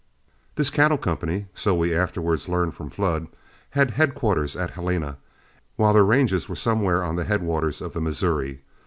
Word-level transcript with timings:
This 0.55 0.71
cattle 0.71 0.97
company, 0.97 1.45
so 1.53 1.75
we 1.75 1.95
afterwards 1.95 2.49
learned 2.49 2.73
from 2.73 2.89
Flood, 2.89 3.27
had 3.77 3.91
headquarters 3.91 4.55
at 4.55 4.71
Helena, 4.71 5.17
while 5.75 5.93
their 5.93 6.01
ranges 6.03 6.49
were 6.49 6.55
somewhere 6.55 7.03
on 7.03 7.17
the 7.17 7.23
headwaters 7.25 7.81
of 7.81 7.93
the 7.93 8.01
Missouri. 8.01 8.63